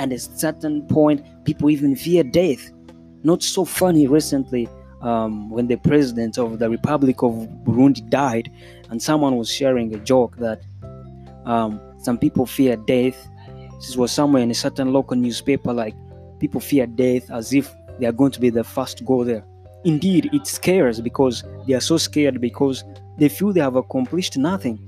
And 0.00 0.12
at 0.12 0.18
a 0.18 0.18
certain 0.18 0.82
point, 0.88 1.24
people 1.44 1.70
even 1.70 1.94
fear 1.94 2.24
death. 2.24 2.72
Not 3.22 3.42
so 3.42 3.64
funny 3.64 4.06
recently 4.06 4.68
um, 5.02 5.50
when 5.50 5.66
the 5.66 5.76
president 5.76 6.38
of 6.38 6.58
the 6.58 6.68
Republic 6.68 7.22
of 7.22 7.32
Burundi 7.64 8.08
died, 8.08 8.50
and 8.90 9.02
someone 9.02 9.36
was 9.36 9.50
sharing 9.50 9.94
a 9.94 9.98
joke 9.98 10.36
that 10.38 10.62
um, 11.44 11.80
some 11.98 12.18
people 12.18 12.46
fear 12.46 12.76
death. 12.76 13.28
This 13.74 13.96
was 13.96 14.12
somewhere 14.12 14.42
in 14.42 14.50
a 14.50 14.54
certain 14.54 14.92
local 14.92 15.16
newspaper, 15.16 15.72
like 15.72 15.94
people 16.38 16.60
fear 16.60 16.86
death 16.86 17.30
as 17.30 17.52
if 17.52 17.74
they 17.98 18.06
are 18.06 18.12
going 18.12 18.32
to 18.32 18.40
be 18.40 18.50
the 18.50 18.64
first 18.64 18.98
to 18.98 19.04
go 19.04 19.24
there. 19.24 19.44
Indeed, 19.84 20.30
it 20.32 20.46
scares 20.46 21.00
because 21.00 21.44
they 21.66 21.74
are 21.74 21.80
so 21.80 21.96
scared 21.96 22.40
because 22.40 22.84
they 23.18 23.28
feel 23.28 23.52
they 23.52 23.60
have 23.60 23.76
accomplished 23.76 24.36
nothing. 24.36 24.78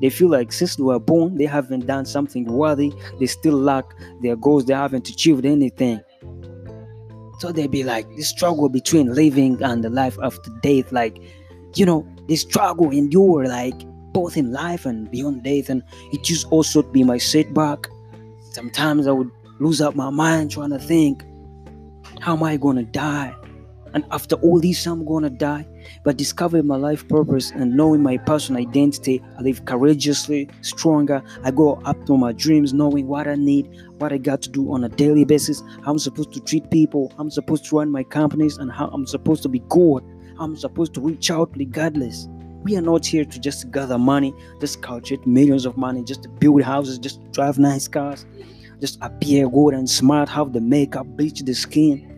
They 0.00 0.10
feel 0.10 0.28
like 0.28 0.52
since 0.52 0.76
they 0.76 0.82
were 0.82 1.00
born, 1.00 1.36
they 1.36 1.46
haven't 1.46 1.86
done 1.86 2.04
something 2.04 2.44
worthy. 2.44 2.92
They 3.18 3.26
still 3.26 3.56
lack 3.56 3.86
their 4.20 4.36
goals. 4.36 4.66
They 4.66 4.74
haven't 4.74 5.08
achieved 5.08 5.46
anything. 5.46 6.00
So 7.38 7.52
they 7.52 7.66
be 7.66 7.82
like 7.82 8.08
this 8.16 8.28
struggle 8.28 8.68
between 8.68 9.14
living 9.14 9.62
and 9.62 9.84
the 9.84 9.90
life 9.90 10.18
after 10.22 10.50
death, 10.62 10.90
like 10.92 11.20
you 11.74 11.84
know, 11.84 12.06
this 12.28 12.40
struggle 12.40 12.90
endure 12.90 13.46
like 13.46 13.78
both 14.12 14.36
in 14.36 14.52
life 14.52 14.86
and 14.86 15.10
beyond 15.10 15.44
death. 15.44 15.68
And 15.68 15.82
it 16.12 16.28
used 16.28 16.46
also 16.50 16.82
be 16.82 17.04
my 17.04 17.18
setback. 17.18 17.88
Sometimes 18.52 19.06
I 19.06 19.12
would 19.12 19.30
lose 19.60 19.80
up 19.80 19.94
my 19.94 20.10
mind 20.10 20.50
trying 20.50 20.70
to 20.70 20.78
think, 20.78 21.22
how 22.20 22.34
am 22.34 22.42
I 22.42 22.56
gonna 22.56 22.82
die? 22.82 23.34
And 23.92 24.04
after 24.10 24.36
all 24.36 24.60
this, 24.60 24.86
I'm 24.86 25.04
gonna 25.04 25.30
die. 25.30 25.66
But 26.04 26.16
discovering 26.16 26.66
my 26.66 26.76
life 26.76 27.06
purpose 27.08 27.50
and 27.50 27.76
knowing 27.76 28.02
my 28.02 28.16
personal 28.16 28.60
identity, 28.60 29.22
I 29.38 29.42
live 29.42 29.64
courageously, 29.64 30.48
stronger. 30.62 31.22
I 31.44 31.50
go 31.50 31.80
up 31.84 32.06
to 32.06 32.16
my 32.16 32.32
dreams, 32.32 32.72
knowing 32.72 33.06
what 33.06 33.26
I 33.26 33.34
need, 33.34 33.68
what 33.98 34.12
I 34.12 34.18
got 34.18 34.42
to 34.42 34.50
do 34.50 34.72
on 34.72 34.84
a 34.84 34.88
daily 34.88 35.24
basis, 35.24 35.62
how 35.84 35.92
I'm 35.92 35.98
supposed 35.98 36.32
to 36.34 36.40
treat 36.40 36.70
people, 36.70 37.12
how 37.16 37.22
I'm 37.22 37.30
supposed 37.30 37.64
to 37.66 37.76
run 37.76 37.90
my 37.90 38.02
companies, 38.02 38.58
and 38.58 38.70
how 38.70 38.88
I'm 38.88 39.06
supposed 39.06 39.42
to 39.44 39.48
be 39.48 39.60
good. 39.68 40.02
I'm 40.38 40.56
supposed 40.56 40.94
to 40.94 41.00
reach 41.00 41.30
out 41.30 41.50
regardless. 41.56 42.28
We 42.62 42.76
are 42.76 42.82
not 42.82 43.06
here 43.06 43.24
to 43.24 43.38
just 43.38 43.70
gather 43.70 43.98
money, 43.98 44.34
just 44.60 44.82
cultivate 44.82 45.26
millions 45.26 45.66
of 45.66 45.76
money, 45.76 46.02
just 46.02 46.24
to 46.24 46.28
build 46.28 46.62
houses, 46.62 46.98
just 46.98 47.20
drive 47.32 47.58
nice 47.58 47.86
cars, 47.88 48.26
just 48.80 48.98
appear 49.02 49.48
good 49.48 49.74
and 49.74 49.88
smart, 49.88 50.28
have 50.28 50.52
the 50.52 50.60
makeup, 50.60 51.06
bleach 51.06 51.40
the 51.40 51.54
skin. 51.54 52.15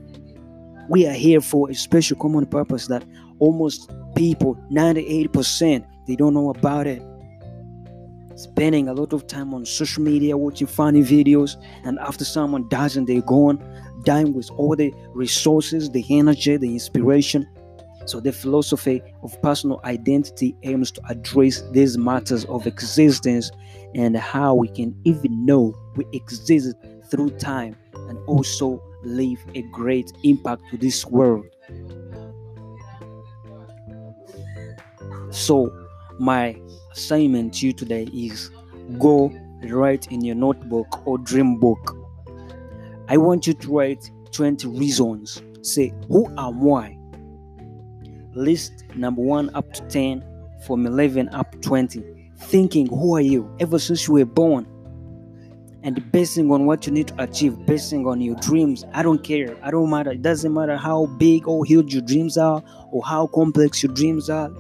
We 0.89 1.07
are 1.07 1.13
here 1.13 1.43
for 1.43 1.71
a 1.71 1.75
special 1.75 2.17
common 2.17 2.47
purpose 2.47 2.87
that 2.87 3.05
almost 3.41 3.91
people, 4.17 4.57
98%, 4.71 5.85
they 6.07 6.17
don't 6.17 6.33
know 6.33 6.49
about 6.49 6.87
it. 6.87 7.03
Spending 8.37 8.89
a 8.89 8.95
lot 8.95 9.13
of 9.13 9.27
time 9.27 9.53
on 9.53 9.67
social 9.67 10.03
media 10.03 10.37
watching 10.37 10.67
funny 10.67 11.03
videos, 11.03 11.57
and 11.85 11.99
after 11.99 12.25
someone 12.25 12.69
dies 12.71 12.97
and 12.97 13.07
they're 13.07 13.21
gone, 13.21 13.63
dying 14.05 14.33
with 14.33 14.51
all 14.53 14.75
the 14.75 14.95
resources, 15.13 15.91
the 15.91 16.05
energy, 16.09 16.57
the 16.57 16.73
inspiration. 16.73 17.47
So, 18.07 18.21
the 18.21 18.33
philosophy 18.33 19.03
of 19.23 19.41
personal 19.43 19.83
identity 19.85 20.57
aims 20.63 20.91
to 20.93 21.03
address 21.11 21.63
these 21.73 21.99
matters 21.99 22.47
of 22.47 22.67
existence 22.67 23.51
and 23.95 24.17
how 24.17 24.55
we 24.55 24.69
can 24.69 24.99
even 25.05 25.45
know 25.45 25.75
we 25.97 26.07
exist 26.15 26.75
through 27.11 27.31
time 27.31 27.77
and 28.09 28.19
also 28.27 28.83
leave 29.03 29.45
a 29.55 29.63
great 29.63 30.13
impact 30.23 30.63
to 30.71 30.77
this 30.77 31.07
world. 31.07 31.47
So, 35.31 35.73
my 36.19 36.61
assignment 36.93 37.55
to 37.55 37.67
you 37.67 37.73
today 37.73 38.09
is 38.13 38.51
go 38.99 39.33
write 39.63 40.11
in 40.11 40.23
your 40.23 40.35
notebook 40.35 41.07
or 41.07 41.19
dream 41.19 41.59
book. 41.59 41.97
I 43.09 43.17
want 43.17 43.47
you 43.47 43.55
to 43.55 43.77
write 43.77 44.11
20 44.33 44.69
reasons. 44.69 45.43
Say, 45.63 45.93
Who 46.09 46.27
am 46.39 46.73
I? 46.73 46.97
List 48.35 48.85
number 48.95 49.23
1 49.23 49.51
up 49.55 49.73
to 49.73 49.83
10, 49.89 50.25
from 50.67 50.87
11 50.87 51.29
up 51.31 51.53
to 51.53 51.59
20. 51.59 52.03
Thinking, 52.39 52.87
Who 52.89 53.17
are 53.17 53.21
you? 53.21 53.55
Ever 53.61 53.79
since 53.79 54.07
you 54.07 54.15
were 54.15 54.25
born 54.25 54.67
and 55.89 56.13
basing 56.13 56.51
on 56.51 56.67
what 56.67 56.87
you 56.87 56.93
need 56.93 57.09
to 57.09 57.23
achieve, 57.23 57.65
basing 57.65 58.07
on 58.07 58.21
your 58.21 58.37
dreams. 58.37 58.85
I 58.93 59.03
don't 59.03 59.25
care. 59.25 59.57
I 59.63 59.71
don't 59.71 59.89
matter. 59.89 60.11
It 60.11 60.21
doesn't 60.21 60.53
matter 60.53 60.77
how 60.77 61.07
big 61.07 61.49
or 61.49 61.65
huge 61.65 61.95
your 61.95 62.03
dreams 62.03 62.37
are 62.37 62.63
or 62.93 63.03
how 63.03 63.27
complex 63.29 63.83
your 63.83 63.95
dreams 63.95 64.29
are. 64.29 64.51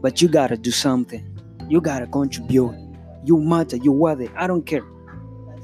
But 0.00 0.22
you 0.22 0.28
gotta 0.28 0.56
do 0.56 0.70
something. 0.70 1.24
You 1.68 1.80
gotta 1.80 2.06
contribute. 2.06 2.72
You 3.24 3.38
matter. 3.38 3.78
You're 3.78 3.94
worthy. 3.94 4.28
I 4.36 4.46
don't 4.46 4.64
care. 4.64 4.84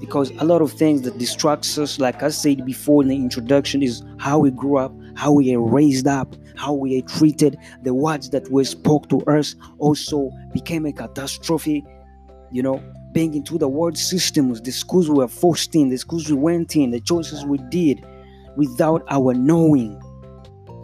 Because 0.00 0.32
a 0.32 0.44
lot 0.44 0.61
of 0.61 0.72
things 0.72 1.02
that 1.02 1.18
distracts 1.18 1.78
us, 1.78 2.00
like 2.00 2.25
I 2.25 2.30
said 2.30 2.66
before 2.66 3.04
in 3.04 3.11
the 3.11 3.14
introduction, 3.14 3.80
is 3.80 4.02
how 4.18 4.40
we 4.40 4.50
grew 4.50 4.76
up, 4.78 4.92
how 5.14 5.30
we 5.30 5.54
are 5.54 5.61
raised 5.61 6.08
up, 6.08 6.34
how 6.56 6.72
we 6.72 6.99
are 6.99 7.02
treated, 7.02 7.56
the 7.84 7.94
words 7.94 8.30
that 8.30 8.50
were 8.50 8.64
spoke 8.64 9.08
to 9.11 9.20
us 9.26 9.54
also 9.78 10.32
became 10.52 10.84
a 10.84 10.92
catastrophe. 10.92 11.84
You 12.52 12.62
know, 12.62 12.82
being 13.12 13.35
into 13.35 13.59
the 13.59 13.68
world 13.68 13.97
systems, 13.97 14.61
the 14.61 14.71
schools 14.71 15.09
we 15.09 15.16
were 15.16 15.28
forced 15.28 15.75
in, 15.75 15.88
the 15.88 15.97
schools 15.97 16.28
we 16.28 16.37
went 16.37 16.76
in, 16.76 16.90
the 16.90 17.00
choices 17.00 17.44
we 17.44 17.59
did 17.71 18.04
without 18.56 19.04
our 19.11 19.35
knowing 19.35 20.00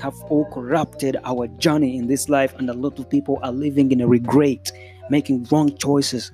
have 0.00 0.14
all 0.28 0.46
corrupted 0.52 1.16
our 1.25 1.46
journey 1.48 1.96
in 1.96 2.06
this 2.06 2.28
life, 2.28 2.54
and 2.58 2.70
a 2.70 2.75
lot 2.75 2.98
of 2.98 3.10
people 3.10 3.38
are 3.42 3.52
living 3.52 3.90
in 3.92 4.00
a 4.00 4.06
regret, 4.06 4.72
making 5.10 5.46
wrong 5.50 5.76
choices. 5.76 6.32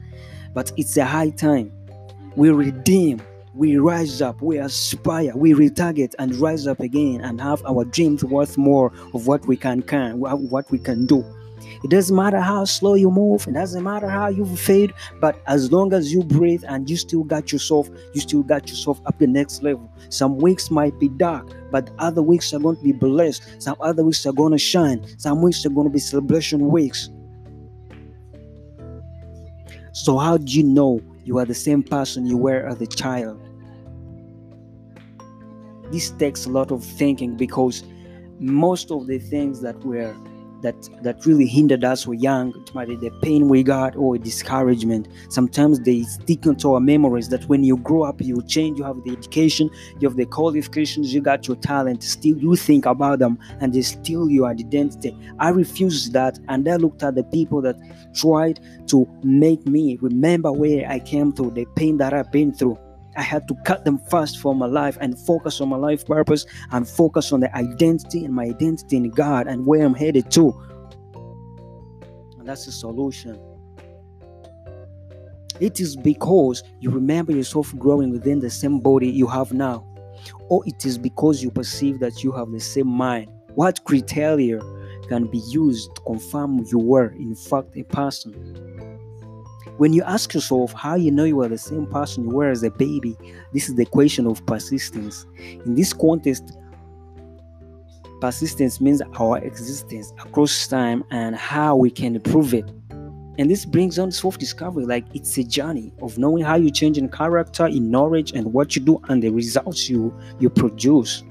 But 0.52 0.72
it's 0.76 0.96
a 0.96 1.04
high 1.04 1.30
time 1.30 1.72
we 2.36 2.50
redeem, 2.50 3.22
we 3.54 3.76
rise 3.76 4.20
up, 4.20 4.42
we 4.42 4.58
aspire, 4.58 5.32
we 5.36 5.52
retarget 5.52 6.14
and 6.18 6.34
rise 6.36 6.66
up 6.66 6.80
again 6.80 7.20
and 7.20 7.40
have 7.40 7.64
our 7.64 7.84
dreams 7.84 8.24
worth 8.24 8.58
more 8.58 8.92
of 9.14 9.26
what 9.26 9.46
we 9.46 9.56
can 9.56 9.82
can, 9.82 10.18
what 10.18 10.70
we 10.70 10.78
can 10.78 11.06
do. 11.06 11.24
It 11.84 11.90
doesn't 11.90 12.16
matter 12.16 12.40
how 12.40 12.64
slow 12.64 12.94
you 12.94 13.10
move, 13.10 13.46
it 13.46 13.52
doesn't 13.52 13.82
matter 13.82 14.08
how 14.08 14.28
you 14.28 14.46
fade, 14.56 14.94
but 15.20 15.38
as 15.46 15.70
long 15.70 15.92
as 15.92 16.10
you 16.10 16.24
breathe 16.24 16.64
and 16.66 16.88
you 16.88 16.96
still 16.96 17.24
got 17.24 17.52
yourself, 17.52 17.90
you 18.14 18.22
still 18.22 18.42
got 18.42 18.70
yourself 18.70 19.02
up 19.04 19.18
the 19.18 19.26
next 19.26 19.62
level. 19.62 19.92
Some 20.08 20.38
weeks 20.38 20.70
might 20.70 20.98
be 20.98 21.10
dark, 21.10 21.46
but 21.70 21.90
other 21.98 22.22
weeks 22.22 22.54
are 22.54 22.58
going 22.58 22.76
to 22.76 22.82
be 22.82 22.92
blessed. 22.92 23.60
Some 23.62 23.76
other 23.80 24.02
weeks 24.02 24.24
are 24.24 24.32
going 24.32 24.52
to 24.52 24.58
shine. 24.58 25.06
Some 25.18 25.42
weeks 25.42 25.66
are 25.66 25.68
going 25.68 25.86
to 25.86 25.92
be 25.92 25.98
celebration 25.98 26.68
weeks. 26.68 27.10
So, 29.92 30.16
how 30.16 30.38
do 30.38 30.50
you 30.50 30.62
know 30.62 31.02
you 31.24 31.38
are 31.38 31.44
the 31.44 31.54
same 31.54 31.82
person 31.82 32.24
you 32.24 32.38
were 32.38 32.66
as 32.66 32.80
a 32.80 32.86
child? 32.86 33.38
This 35.92 36.12
takes 36.12 36.46
a 36.46 36.50
lot 36.50 36.72
of 36.72 36.82
thinking 36.82 37.36
because 37.36 37.84
most 38.40 38.90
of 38.90 39.06
the 39.06 39.18
things 39.18 39.60
that 39.60 39.76
we're 39.84 40.16
that 40.64 40.76
that 41.02 41.24
really 41.26 41.46
hindered 41.46 41.84
us. 41.84 42.06
When 42.06 42.18
young 42.18 42.54
it 42.56 42.74
might 42.74 42.88
be 42.88 42.96
the 42.96 43.10
pain 43.22 43.48
we 43.48 43.62
got 43.62 43.94
or 43.96 44.18
discouragement. 44.18 45.08
Sometimes 45.28 45.80
they 45.80 46.02
stick 46.02 46.46
into 46.46 46.74
our 46.74 46.80
memories 46.80 47.28
that 47.28 47.44
when 47.48 47.62
you 47.62 47.76
grow 47.76 48.02
up 48.02 48.20
you 48.20 48.42
change 48.42 48.78
you 48.78 48.84
have 48.84 49.02
the 49.04 49.12
education 49.12 49.70
you 50.00 50.08
have 50.08 50.16
the 50.16 50.26
qualifications 50.26 51.14
you 51.14 51.20
got 51.20 51.46
your 51.46 51.56
talent. 51.56 52.02
Still 52.02 52.36
you 52.38 52.56
think 52.56 52.86
about 52.86 53.20
them 53.20 53.38
and 53.60 53.72
they 53.72 53.82
steal 53.82 54.28
your 54.28 54.46
identity. 54.48 55.16
I 55.38 55.50
refused 55.50 56.12
that 56.14 56.38
and 56.48 56.68
i 56.68 56.76
looked 56.76 57.02
at 57.02 57.14
the 57.14 57.24
people 57.24 57.60
that 57.62 57.76
tried 58.14 58.60
to 58.88 59.06
make 59.22 59.66
me 59.66 59.98
remember 60.00 60.52
where 60.52 60.88
i 60.90 60.98
came 60.98 61.32
through 61.32 61.50
the 61.50 61.66
pain 61.76 61.96
that 61.98 62.12
i've 62.14 62.30
been 62.32 62.52
through 62.52 62.78
I 63.16 63.22
had 63.22 63.46
to 63.48 63.54
cut 63.64 63.84
them 63.84 63.98
fast 63.98 64.38
for 64.38 64.54
my 64.54 64.66
life 64.66 64.98
and 65.00 65.18
focus 65.18 65.60
on 65.60 65.68
my 65.68 65.76
life 65.76 66.06
purpose 66.06 66.46
and 66.72 66.88
focus 66.88 67.32
on 67.32 67.40
the 67.40 67.54
identity 67.56 68.24
and 68.24 68.34
my 68.34 68.44
identity 68.44 68.96
in 68.96 69.10
God 69.10 69.46
and 69.46 69.66
where 69.66 69.84
I'm 69.84 69.94
headed 69.94 70.30
to. 70.32 70.52
And 72.38 72.48
that's 72.48 72.66
the 72.66 72.72
solution. 72.72 73.40
It 75.60 75.78
is 75.78 75.94
because 75.94 76.64
you 76.80 76.90
remember 76.90 77.32
yourself 77.32 77.74
growing 77.78 78.10
within 78.10 78.40
the 78.40 78.50
same 78.50 78.80
body 78.80 79.08
you 79.08 79.28
have 79.28 79.52
now, 79.52 79.86
or 80.48 80.66
it 80.66 80.84
is 80.84 80.98
because 80.98 81.42
you 81.42 81.50
perceive 81.50 82.00
that 82.00 82.24
you 82.24 82.32
have 82.32 82.50
the 82.50 82.58
same 82.58 82.88
mind. 82.88 83.30
What 83.54 83.84
criteria 83.84 84.60
can 85.08 85.26
be 85.26 85.38
used 85.48 85.94
to 85.94 86.02
confirm 86.02 86.64
you 86.70 86.78
were, 86.78 87.12
in 87.12 87.36
fact, 87.36 87.76
a 87.76 87.84
person? 87.84 88.34
When 89.76 89.92
you 89.92 90.02
ask 90.04 90.32
yourself 90.32 90.72
how 90.72 90.94
you 90.94 91.10
know 91.10 91.24
you 91.24 91.40
are 91.42 91.48
the 91.48 91.58
same 91.58 91.86
person 91.86 92.24
you 92.24 92.30
were 92.30 92.48
as 92.48 92.62
a 92.62 92.70
baby, 92.70 93.16
this 93.52 93.68
is 93.68 93.74
the 93.74 93.84
question 93.84 94.26
of 94.26 94.44
persistence. 94.46 95.26
In 95.66 95.74
this 95.74 95.92
context, 95.92 96.56
persistence 98.20 98.80
means 98.80 99.02
our 99.18 99.38
existence 99.38 100.12
across 100.20 100.68
time 100.68 101.02
and 101.10 101.34
how 101.34 101.74
we 101.74 101.90
can 101.90 102.20
prove 102.20 102.54
it. 102.54 102.70
And 103.36 103.50
this 103.50 103.64
brings 103.64 103.98
on 103.98 104.12
self 104.12 104.38
discovery. 104.38 104.86
Like 104.86 105.06
it's 105.12 105.36
a 105.38 105.42
journey 105.42 105.92
of 106.00 106.18
knowing 106.18 106.44
how 106.44 106.54
you 106.54 106.70
change 106.70 106.96
in 106.96 107.08
character, 107.08 107.66
in 107.66 107.90
knowledge, 107.90 108.30
and 108.30 108.52
what 108.52 108.76
you 108.76 108.82
do, 108.82 109.00
and 109.08 109.20
the 109.20 109.30
results 109.30 109.88
you 109.88 110.16
you 110.38 110.50
produce. 110.50 111.24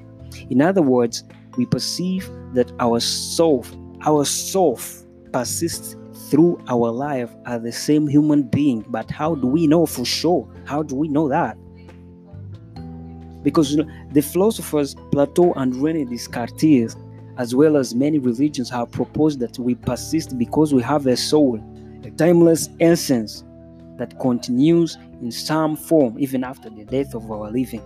In 0.50 0.62
other 0.62 0.82
words, 0.82 1.24
we 1.56 1.66
perceive 1.66 2.30
that 2.54 2.74
our 2.82 3.00
self, 3.00 3.74
our 4.06 4.26
self 4.26 5.06
persists 5.32 5.96
through 6.34 6.60
our 6.68 6.90
life 6.90 7.30
as 7.46 7.62
the 7.62 7.72
same 7.72 8.08
human 8.08 8.42
being. 8.42 8.84
But 8.90 9.12
how 9.12 9.36
do 9.36 9.46
we 9.46 9.68
know 9.68 9.86
for 9.86 10.04
sure? 10.04 10.52
How 10.66 10.82
do 10.82 10.96
we 10.96 11.08
know 11.08 11.30
that? 11.30 11.56
Because 13.44 13.72
you 13.72 13.84
know, 13.84 13.92
the 14.14 14.22
philosophers 14.24 14.96
Plato 15.12 15.54
and 15.54 15.76
Rene 15.76 16.06
Descartes, 16.06 16.96
as 17.38 17.54
well 17.54 17.78
as 17.78 17.94
many 17.94 18.18
religions, 18.18 18.68
have 18.72 18.90
proposed 18.90 19.42
that 19.42 19.60
we 19.60 19.76
persist 19.76 20.36
because 20.40 20.74
we 20.74 20.82
have 20.82 21.06
a 21.06 21.16
soul, 21.16 21.62
a 22.04 22.10
timeless 22.10 22.68
essence 22.80 23.44
that 24.00 24.20
continues 24.20 24.98
in 25.22 25.32
some 25.32 25.76
form 25.76 26.16
even 26.18 26.44
after 26.44 26.68
the 26.68 26.84
death 26.84 27.14
of 27.14 27.30
our 27.30 27.52
living. 27.52 27.84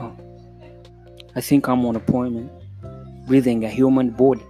Oh, 0.00 0.16
I 1.36 1.40
think 1.40 1.68
I'm 1.68 1.86
on 1.86 1.94
appointment. 1.94 2.50
Breathing 3.28 3.64
a 3.64 3.68
human 3.68 4.10
body. 4.10 4.42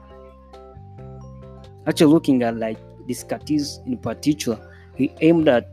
Actually, 1.86 2.12
looking 2.12 2.42
at 2.42 2.56
like 2.56 2.78
Descartes 3.08 3.80
in 3.86 3.96
particular, 3.98 4.58
he 4.94 5.12
aimed 5.20 5.48
at 5.48 5.68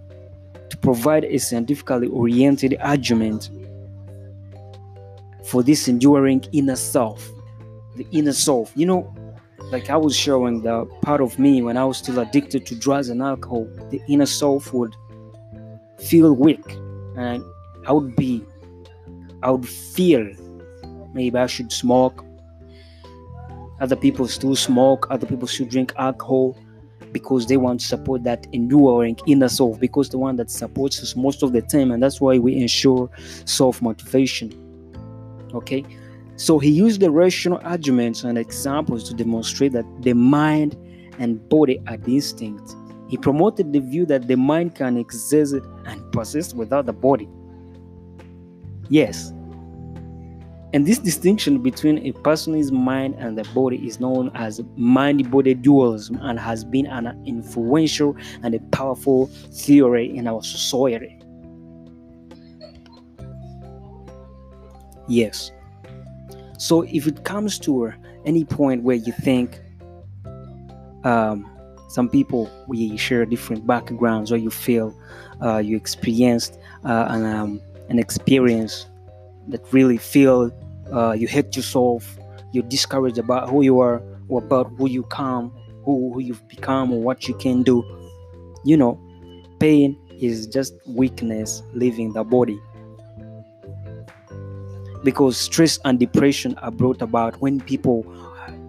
to 0.70 0.78
provide 0.78 1.26
a 1.26 1.38
scientifically 1.38 2.08
oriented 2.08 2.78
argument 2.80 3.50
for 5.46 5.64
this 5.64 5.88
enduring 5.88 6.44
inner 6.52 6.76
self. 6.76 7.28
The 7.96 8.06
inner 8.12 8.34
self. 8.34 8.72
You 8.76 8.86
know, 8.86 9.16
like 9.72 9.90
I 9.90 9.98
was 9.98 10.16
showing 10.16 10.62
the 10.62 10.86
part 11.02 11.22
of 11.22 11.38
me 11.40 11.62
when 11.62 11.78
I 11.78 11.86
was 11.86 11.98
still 11.98 12.20
addicted 12.20 12.66
to 12.68 12.76
drugs 12.76 13.10
and 13.10 13.22
alcohol, 13.22 13.68
the 13.90 14.02
inner 14.08 14.26
self 14.26 14.74
would 14.74 14.96
feel 16.00 16.34
weak 16.34 16.64
and 17.18 17.44
I 17.88 17.92
would 17.92 18.16
be, 18.16 18.44
I 19.44 19.52
would 19.52 19.68
feel 19.68 20.28
maybe 21.14 21.38
I 21.38 21.48
should 21.48 21.72
smoke. 21.72 22.24
Other 23.82 23.96
people 23.96 24.28
still 24.28 24.56
smoke, 24.56 25.08
other 25.10 25.26
people 25.26 25.48
still 25.48 25.68
drink 25.68 25.94
alcohol 25.98 26.58
because 27.12 27.48
they 27.48 27.58
want 27.58 27.80
to 27.80 27.86
support 27.86 28.24
that 28.24 28.48
enduring 28.52 29.18
inner 29.26 29.50
self 29.50 29.80
because 29.80 30.10
the 30.10 30.18
one 30.18 30.36
that 30.36 30.50
supports 30.52 31.02
us 31.02 31.16
most 31.16 31.44
of 31.44 31.54
the 31.54 31.62
time 31.62 31.92
and 31.92 32.04
that's 32.04 32.22
why 32.22 32.38
we 32.38 32.56
ensure 32.56 33.10
self 33.46 33.82
motivation 33.82 34.54
okay? 35.54 35.84
So 36.36 36.60
he 36.60 36.70
used 36.70 37.02
the 37.02 37.10
rational 37.10 37.60
arguments 37.64 38.24
and 38.24 38.38
examples 38.38 39.10
to 39.10 39.16
demonstrate 39.16 39.72
that 39.74 39.86
the 40.02 40.14
mind 40.14 40.78
and 41.18 41.48
body 41.50 41.82
are 41.88 41.98
distinct 41.98 42.76
he 43.08 43.18
promoted 43.18 43.74
the 43.74 43.80
view 43.80 44.06
that 44.06 44.28
the 44.28 44.38
mind 44.38 44.76
can 44.76 44.96
exist 44.96 45.56
and 45.88 46.12
persist 46.12 46.56
without 46.56 46.86
the 46.86 46.94
body. 46.94 47.28
Yes 48.88 49.34
and 50.72 50.86
this 50.86 51.00
distinction 51.00 51.64
between 51.64 51.98
a 52.06 52.12
person's 52.12 52.72
mind 52.72 53.16
and 53.18 53.36
the 53.38 53.44
body 53.56 53.88
is 53.88 54.00
known 54.00 54.30
as 54.36 54.62
mind 54.76 55.32
body 55.32 55.56
dualism 55.56 56.20
and 56.22 56.40
has 56.40 56.64
been 56.64 56.86
an 56.86 57.22
influential 57.26 58.16
and 58.44 58.54
a 58.54 58.60
powerful 58.72 59.28
theory 59.52 60.16
in 60.16 60.28
our 60.28 60.44
society. 60.44 61.18
Yes. 65.08 65.52
So 66.60 66.84
if 66.84 67.08
it 67.08 67.24
comes 67.24 67.58
to 67.60 67.92
any 68.26 68.46
point 68.46 68.84
where 68.84 68.98
you 68.98 69.12
think 69.12 69.60
um, 71.04 71.50
some 71.88 72.10
people 72.10 72.48
we 72.68 72.96
share 72.96 73.26
different 73.26 73.66
backgrounds 73.66 74.32
or 74.32 74.38
you 74.38 74.52
feel 74.52 74.96
uh, 75.42 75.58
you 75.58 75.76
experienced 75.76 76.60
uh, 76.86 77.08
an, 77.10 77.26
um, 77.26 77.62
an 77.90 77.98
experience 77.98 78.86
that 79.50 79.62
really 79.72 79.98
feel 79.98 80.52
uh, 80.92 81.12
you 81.12 81.28
hate 81.28 81.56
yourself, 81.56 82.18
you're 82.52 82.64
discouraged 82.64 83.18
about 83.18 83.50
who 83.50 83.62
you 83.62 83.80
are 83.80 84.02
or 84.28 84.40
about 84.40 84.72
who 84.78 84.90
you 84.90 85.04
come, 85.04 85.52
who, 85.84 86.14
who 86.14 86.20
you've 86.20 86.48
become 86.48 86.92
or 86.92 87.02
what 87.02 87.28
you 87.28 87.36
can 87.36 87.64
do. 87.64 87.84
You 88.64 88.78
know, 88.78 89.00
pain 89.60 89.98
is 90.20 90.48
just 90.48 90.74
weakness 90.88 91.64
leaving 91.74 92.14
the 92.14 92.24
body. 92.24 92.60
Because 95.04 95.38
stress 95.38 95.80
and 95.86 96.00
depression 96.00 96.56
are 96.58 96.72
brought 96.72 97.02
about 97.02 97.40
when 97.42 97.62
people 97.62 98.04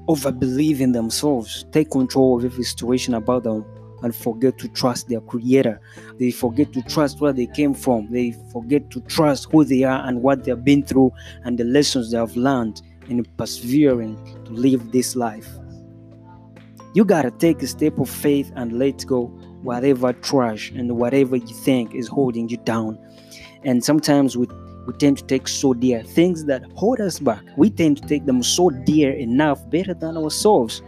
overbelieve 0.09 0.81
in 0.81 0.93
themselves, 0.93 1.65
take 1.73 1.91
control 1.91 2.39
of 2.39 2.45
every 2.45 2.65
situation 2.65 3.15
about 3.15 3.43
them, 3.43 3.65
and 4.03 4.15
forget 4.15 4.59
to 4.59 4.69
trust 4.69 5.09
their 5.09 5.21
creator. 5.21 5.81
They 6.19 6.31
forget 6.31 6.73
to 6.73 6.83
trust 6.83 7.21
where 7.21 7.33
they 7.33 7.47
came 7.47 7.75
from. 7.75 8.11
They 8.11 8.35
forget 8.53 8.91
to 8.91 9.01
trust 9.03 9.51
who 9.51 9.65
they 9.65 9.85
are 9.85 10.07
and 10.07 10.23
what 10.23 10.45
they've 10.45 10.65
been 10.65 10.83
through 10.83 11.13
and 11.45 11.59
the 11.59 11.65
lessons 11.65 12.11
they 12.11 12.19
have 12.19 12.37
learned 12.37 12.83
in 13.09 13.25
persevering 13.37 14.17
to 14.45 14.53
live 14.53 14.93
this 14.93 15.17
life. 15.17 15.49
You 16.95 17.05
gotta 17.05 17.31
take 17.31 17.63
a 17.63 17.67
step 17.67 17.99
of 17.99 18.11
faith 18.11 18.53
and 18.57 18.79
let 18.79 19.07
go 19.07 19.27
whatever 19.63 20.13
trash 20.13 20.71
and 20.71 20.97
whatever 20.97 21.37
you 21.37 21.55
think 21.55 21.95
is 21.95 22.09
holding 22.09 22.49
you 22.49 22.57
down. 22.59 22.99
And 23.63 23.85
sometimes 23.85 24.37
we 24.37 24.47
we 24.87 24.95
tend 24.95 25.19
to 25.19 25.25
take 25.25 25.47
so 25.47 25.75
dear 25.75 26.03
things 26.03 26.47
that 26.47 26.65
hold 26.75 27.01
us 27.01 27.21
back. 27.21 27.45
We 27.57 27.71
tend 27.71 27.99
to 27.99 28.09
take 28.09 28.27
them 28.27 28.43
so 28.43 28.71
dear 28.71 29.13
enough, 29.13 29.69
better 29.71 29.95
than 29.95 30.17
ourselves. 30.17 30.83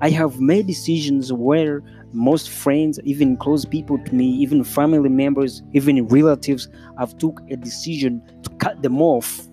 I 0.00 0.10
have 0.10 0.40
made 0.40 0.66
decisions 0.66 1.32
where 1.32 1.82
most 2.12 2.50
friends 2.50 3.00
even 3.04 3.36
close 3.36 3.64
people 3.64 3.98
to 3.98 4.14
me 4.14 4.26
even 4.26 4.62
family 4.64 5.08
members 5.08 5.62
even 5.72 6.06
relatives 6.08 6.68
have 6.98 7.16
took 7.18 7.40
a 7.50 7.56
decision 7.56 8.22
to 8.42 8.50
cut 8.56 8.82
them 8.82 9.00
off 9.00 9.46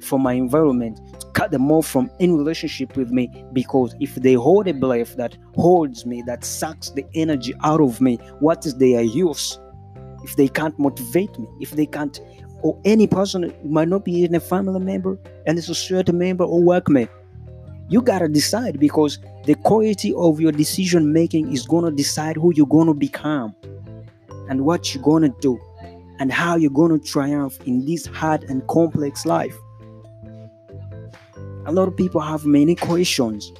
from 0.00 0.22
my 0.22 0.32
environment 0.32 1.00
to 1.20 1.26
cut 1.28 1.50
them 1.50 1.70
off 1.70 1.86
from 1.86 2.10
any 2.20 2.32
relationship 2.32 2.96
with 2.96 3.10
me 3.10 3.30
because 3.52 3.94
if 4.00 4.14
they 4.16 4.34
hold 4.34 4.66
a 4.66 4.74
belief 4.74 5.16
that 5.16 5.36
holds 5.54 6.06
me 6.06 6.22
that 6.26 6.44
sucks 6.44 6.90
the 6.90 7.04
energy 7.14 7.54
out 7.62 7.80
of 7.80 8.00
me 8.00 8.16
what 8.40 8.64
is 8.66 8.74
their 8.76 9.02
use? 9.02 9.58
If 10.22 10.36
they 10.36 10.48
can't 10.48 10.78
motivate 10.78 11.38
me 11.38 11.46
if 11.60 11.72
they 11.72 11.86
can't 11.86 12.20
or 12.62 12.78
any 12.84 13.06
person 13.06 13.52
might 13.64 13.88
not 13.88 14.04
be 14.04 14.24
in 14.24 14.34
a 14.34 14.40
family 14.40 14.80
member 14.80 15.18
and 15.46 15.58
a 15.58 15.62
certain 15.62 16.18
member 16.18 16.44
or 16.44 16.60
workmate. 16.60 17.08
You 17.88 18.02
gotta 18.02 18.28
decide 18.28 18.78
because 18.78 19.18
the 19.44 19.54
quality 19.54 20.12
of 20.14 20.38
your 20.38 20.52
decision 20.52 21.12
making 21.12 21.52
is 21.52 21.66
gonna 21.66 21.90
decide 21.90 22.36
who 22.36 22.52
you're 22.54 22.66
gonna 22.66 22.94
become 22.94 23.54
and 24.48 24.60
what 24.60 24.94
you're 24.94 25.02
gonna 25.02 25.32
do 25.40 25.58
and 26.18 26.30
how 26.30 26.56
you're 26.56 26.70
gonna 26.70 26.98
triumph 26.98 27.58
in 27.66 27.84
this 27.86 28.04
hard 28.06 28.44
and 28.44 28.66
complex 28.66 29.24
life. 29.24 29.56
A 31.66 31.72
lot 31.72 31.88
of 31.88 31.96
people 31.96 32.20
have 32.20 32.44
many 32.44 32.74
questions. 32.74 33.52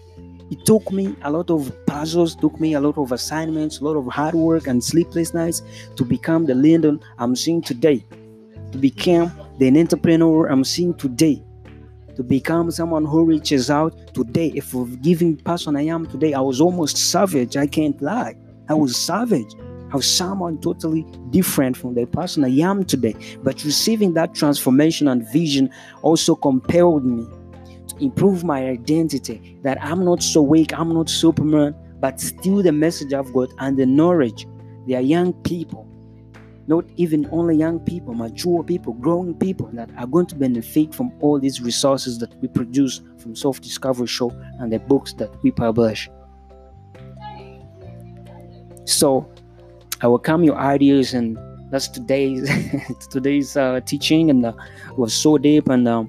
It 0.51 0.67
took 0.67 0.91
me 0.93 1.17
a 1.23 1.31
lot 1.31 1.51
of 1.51 1.73
puzzles, 1.87 2.35
took 2.35 2.61
me 2.61 2.75
a 2.75 2.81
lot 2.81 2.99
of 2.99 3.13
assignments, 3.13 3.81
a 3.81 3.85
lot 3.85 3.97
of 3.97 4.07
hard 4.07 4.35
work 4.35 4.67
and 4.67 4.83
sleepless 4.83 5.33
nights 5.33 5.63
to 5.97 6.05
become 6.05 6.45
the 6.45 6.55
Lyndon 6.55 7.01
I'm 7.19 7.37
seeing 7.37 7.63
today, 7.63 8.05
to 8.73 8.79
become 8.79 9.33
the 9.59 9.69
entrepreneur 9.69 10.47
I'm 10.47 10.65
seeing 10.65 10.93
today 10.95 11.43
to 12.17 12.23
become 12.23 12.71
someone 12.71 13.05
who 13.05 13.25
reaches 13.25 13.71
out 13.71 14.15
today. 14.15 14.53
A 14.57 14.61
forgiving 14.61 15.37
person 15.37 15.77
I 15.77 15.87
am 15.87 16.07
today, 16.07 16.35
I 16.35 16.41
was 16.41 16.61
almost 16.61 16.97
savage. 16.97 17.57
I 17.57 17.67
can't 17.67 18.01
lie. 18.01 18.37
I 18.69 18.75
was 18.75 18.97
savage. 18.97 19.55
I 19.93 19.97
was 19.97 20.09
someone 20.09 20.59
totally 20.61 21.05
different 21.31 21.77
from 21.77 21.95
the 21.95 22.07
person 22.07 22.45
I 22.45 22.57
am 22.61 22.85
today. 22.85 23.15
But 23.43 23.65
receiving 23.65 24.15
that 24.15 24.35
transformation 24.35 25.09
and 25.09 25.29
vision 25.33 25.71
also 26.03 26.35
compelled 26.37 27.05
me 27.05 27.27
to 27.89 27.97
improve 27.99 28.45
my 28.45 28.69
identity 28.69 29.59
that 29.63 29.83
I'm 29.83 30.05
not 30.05 30.23
so 30.23 30.43
weak, 30.43 30.73
I'm 30.79 30.95
not 30.95 31.11
Superman, 31.11 31.75
but 31.99 32.21
still 32.21 32.63
the 32.63 32.73
message 32.73 33.13
I've 33.13 33.33
got 33.33 33.51
and 33.59 33.77
the 33.77 33.87
knowledge. 33.87 34.47
They 34.87 34.95
are 34.95 35.01
young 35.01 35.33
people 35.43 35.90
not 36.71 36.85
even 36.97 37.29
only 37.33 37.57
young 37.57 37.81
people, 37.81 38.15
mature 38.15 38.63
people, 38.63 38.93
growing 38.93 39.35
people 39.35 39.69
that 39.73 39.91
are 39.99 40.07
going 40.07 40.27
to 40.27 40.37
benefit 40.37 40.95
from 40.95 41.13
all 41.19 41.37
these 41.39 41.61
resources 41.61 42.17
that 42.21 42.33
we 42.41 42.47
produce 42.47 43.03
from 43.19 43.35
Self 43.35 43.61
Discovery 43.61 44.07
Show 44.07 44.31
and 44.61 44.73
the 44.73 44.79
books 44.79 45.13
that 45.15 45.31
we 45.43 45.51
publish. 45.51 46.09
So, 48.85 49.29
I 50.01 50.07
welcome 50.07 50.45
your 50.45 50.59
ideas, 50.59 51.13
and 51.13 51.37
that's 51.73 51.89
today's 51.89 52.49
today's 53.11 53.57
uh, 53.57 53.81
teaching, 53.85 54.31
and 54.31 54.47
uh, 54.47 54.53
was 54.97 55.13
so 55.13 55.39
deep. 55.39 55.69
And 55.69 55.89
um, 55.89 56.09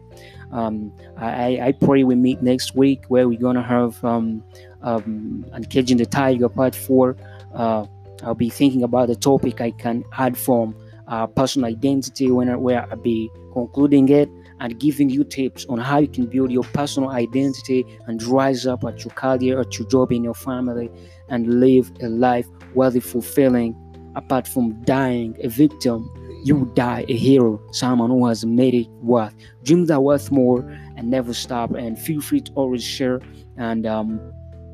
um, 0.51 0.93
I, 1.17 1.59
I 1.59 1.71
pray 1.71 2.03
we 2.03 2.13
meet 2.13 2.43
next 2.43 2.75
week 2.75 3.05
where 3.07 3.27
we're 3.27 3.39
gonna 3.39 3.63
have 3.63 4.03
um, 4.05 4.43
um, 4.83 5.43
Uncaging 5.53 5.97
the 5.97 6.05
Tiger 6.05 6.49
Part 6.49 6.75
Four. 6.75 7.17
Uh, 7.55 7.87
I'll 8.23 8.35
be 8.35 8.49
thinking 8.49 8.83
about 8.83 9.07
the 9.07 9.15
topic 9.15 9.61
I 9.61 9.71
can 9.71 10.03
add 10.17 10.37
from 10.37 10.75
uh, 11.07 11.27
personal 11.27 11.69
identity 11.69 12.31
when 12.31 12.47
where 12.61 12.87
I'll 12.89 12.97
be 12.97 13.29
concluding 13.53 14.09
it 14.09 14.29
and 14.59 14.79
giving 14.79 15.09
you 15.09 15.23
tips 15.23 15.65
on 15.65 15.79
how 15.79 15.99
you 15.99 16.07
can 16.07 16.27
build 16.27 16.51
your 16.51 16.63
personal 16.63 17.09
identity 17.09 17.85
and 18.07 18.21
rise 18.23 18.67
up 18.67 18.83
at 18.83 19.03
your 19.03 19.11
career, 19.13 19.59
at 19.59 19.77
your 19.77 19.87
job, 19.87 20.11
in 20.11 20.23
your 20.23 20.35
family, 20.35 20.89
and 21.29 21.59
live 21.59 21.91
a 22.01 22.07
life 22.07 22.47
worthy, 22.73 22.99
fulfilling. 22.99 23.75
Apart 24.15 24.47
from 24.47 24.79
dying 24.83 25.37
a 25.41 25.47
victim, 25.47 26.09
you 26.43 26.71
die 26.75 27.05
a 27.07 27.15
hero, 27.15 27.61
someone 27.71 28.09
who 28.09 28.25
has 28.27 28.45
made 28.45 28.73
it 28.73 28.87
worth. 29.01 29.33
Dreams 29.63 29.89
are 29.89 30.01
worth 30.01 30.31
more 30.31 30.61
and 30.95 31.09
never 31.09 31.33
stop. 31.33 31.71
And 31.71 31.97
feel 31.97 32.21
free 32.21 32.41
to 32.41 32.51
always 32.53 32.83
share 32.83 33.21
and 33.57 33.85
um, 33.85 34.19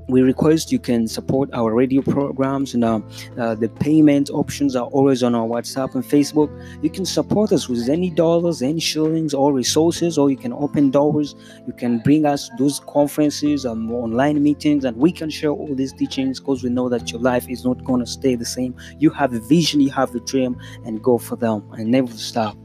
we 0.08 0.22
request 0.22 0.72
you 0.72 0.80
can 0.80 1.08
support 1.08 1.50
our 1.54 1.74
radio 1.74 2.02
programs 2.02 2.74
and 2.74 2.84
uh, 2.84 3.00
uh, 3.38 3.56
the 3.56 3.68
payment 3.68 4.30
options 4.30 4.76
are 4.76 4.88
always 4.88 5.24
on 5.24 5.36
our 5.36 5.48
whatsapp 5.48 5.94
and 5.96 6.04
facebook. 6.04 6.50
You 6.84 6.90
can 6.90 7.06
support 7.06 7.52
us 7.52 7.68
with 7.68 7.90
any 7.90 8.10
dollars 8.10 8.62
any 8.62 8.80
shillings 8.80 9.34
or 9.34 9.54
resources 9.54 10.18
or 10.18 10.30
you 10.30 10.38
can 10.38 10.54
open 10.54 10.92
doors. 10.92 11.36
You 11.66 11.74
can 11.74 12.00
bring 12.00 12.26
us 12.26 12.50
those 12.58 12.80
conferences 12.82 13.66
and 13.66 13.90
um, 13.90 13.96
online 13.96 14.42
meetings 14.42 14.86
and 14.86 14.96
we 14.98 15.12
can 15.12 15.30
share 15.30 15.52
all 15.52 15.74
these 15.76 15.94
teachings 15.94 16.40
because 16.40 16.64
we 16.64 16.70
know 16.70 16.90
that 16.90 17.12
your 17.12 17.22
life 17.22 17.50
is 17.50 17.66
not 17.66 17.84
going 17.84 18.00
to 18.00 18.08
stay 18.08 18.36
the 18.36 18.46
same. 18.46 18.76
You 19.00 19.10
have 19.12 19.34
a 19.34 19.40
vision 19.40 19.82
you 19.82 19.92
have 19.92 20.16
a 20.16 20.20
dream 20.20 20.58
and 20.86 21.02
go 21.02 21.18
for 21.18 21.36
them 21.36 21.64
and 21.74 21.92
never 21.92 22.12
stop 22.14 22.58